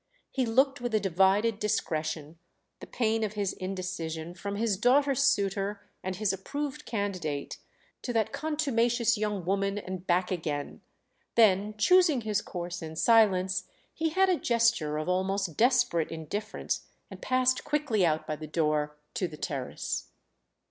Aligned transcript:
He 0.31 0.47
looked 0.47 0.81
with 0.81 0.95
a 0.95 0.99
divided 0.99 1.59
discretion, 1.59 2.39
the 2.79 2.87
pain 2.87 3.23
of 3.23 3.33
his 3.33 3.53
indecision, 3.53 4.33
from 4.33 4.55
his 4.55 4.75
daughter's 4.75 5.21
suitor 5.21 5.79
and 6.03 6.15
his 6.15 6.33
approved 6.33 6.87
candidate 6.87 7.59
to 8.01 8.11
that 8.11 8.31
contumacious 8.33 9.15
young 9.15 9.45
woman 9.45 9.77
and 9.77 10.07
back 10.07 10.31
again; 10.31 10.81
then 11.35 11.75
choosing 11.77 12.21
his 12.21 12.41
course 12.41 12.81
in 12.81 12.95
silence 12.95 13.65
he 13.93 14.09
had 14.09 14.27
a 14.27 14.39
gesture 14.39 14.97
of 14.97 15.07
almost 15.07 15.55
desperate 15.55 16.09
indifference 16.09 16.87
and 17.11 17.21
passed 17.21 17.63
quickly 17.63 18.03
out 18.03 18.25
by 18.25 18.35
the 18.35 18.47
door 18.47 18.97
to 19.13 19.27
the 19.27 19.37
terrace. 19.37 20.07